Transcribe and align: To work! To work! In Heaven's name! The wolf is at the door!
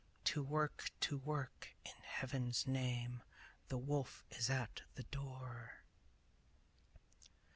To 0.23 0.41
work! 0.41 0.89
To 1.01 1.17
work! 1.19 1.75
In 1.85 1.93
Heaven's 2.01 2.65
name! 2.65 3.21
The 3.67 3.77
wolf 3.77 4.23
is 4.31 4.49
at 4.49 4.81
the 4.95 5.03
door! 5.03 5.83